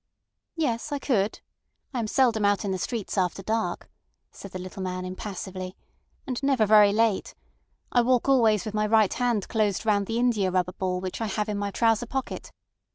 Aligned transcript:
"Yes; 0.55 0.91
I 0.91 0.97
could. 0.97 1.41
I 1.93 1.99
am 1.99 2.07
seldom 2.07 2.43
out 2.43 2.65
in 2.65 2.71
the 2.71 2.79
streets 2.79 3.19
after 3.19 3.43
dark," 3.43 3.87
said 4.31 4.49
the 4.49 4.57
little 4.57 4.81
man 4.81 5.05
impassively, 5.05 5.75
"and 6.25 6.41
never 6.41 6.65
very 6.65 6.91
late. 6.91 7.35
I 7.91 8.01
walk 8.01 8.27
always 8.27 8.65
with 8.65 8.73
my 8.73 8.87
right 8.87 9.13
hand 9.13 9.47
closed 9.47 9.85
round 9.85 10.07
the 10.07 10.17
india 10.17 10.49
rubber 10.49 10.73
ball 10.73 11.01
which 11.01 11.21
I 11.21 11.27
have 11.27 11.49
in 11.49 11.59
my 11.59 11.69
trouser 11.69 12.07
pocket. 12.07 12.51